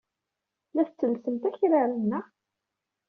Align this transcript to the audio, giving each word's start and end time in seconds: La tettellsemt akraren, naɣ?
La 0.73 0.83
tettellsemt 0.87 1.43
akraren, 1.49 2.01
naɣ? 2.09 2.25